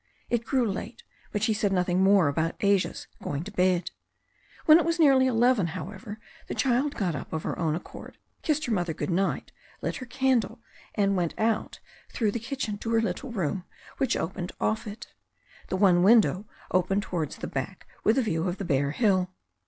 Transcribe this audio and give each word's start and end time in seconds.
It 0.31 0.45
grew 0.45 0.65
late, 0.67 1.03
but 1.31 1.43
she 1.43 1.53
said 1.53 1.71
nothing 1.71 2.01
more 2.01 2.27
about 2.27 2.55
Asia's 2.61 3.05
going 3.21 3.43
to 3.43 3.51
bed. 3.51 3.91
When 4.65 4.79
it 4.79 4.83
was 4.83 4.97
nearly 4.99 5.27
eleven, 5.27 5.67
however, 5.77 6.17
the 6.47 6.55
child 6.55 6.95
got 6.95 7.13
up 7.13 7.31
of 7.31 7.43
her 7.43 7.59
own 7.59 7.75
accord, 7.75 8.17
kissed 8.41 8.65
her 8.65 8.71
mother 8.73 8.95
good 8.95 9.11
night, 9.11 9.51
lit 9.83 9.97
her 9.97 10.07
candle, 10.07 10.59
and 10.95 11.15
went 11.15 11.35
out 11.37 11.81
through 12.11 12.31
the 12.31 12.39
kitchen 12.39 12.79
to 12.79 12.93
her 12.93 13.01
little 13.03 13.31
room, 13.31 13.63
which 13.99 14.17
opened 14.17 14.53
off 14.59 14.87
it. 14.87 15.13
The 15.67 15.77
one 15.77 16.01
THE 16.01 16.01
STORY 16.01 16.01
OF 16.01 16.05
A 16.05 16.07
NEW 16.07 16.21
ZEALAND 16.21 16.23
RIVER 16.23 16.39
8j 16.39 16.41
window 16.41 16.49
opened 16.83 17.03
towards 17.03 17.35
the 17.37 17.45
back 17.47 17.87
with 18.03 18.17
a 18.17 18.23
view 18.23 18.47
of 18.47 18.57
the 18.57 18.65
bare 18.65 18.91
hill. 18.93 19.29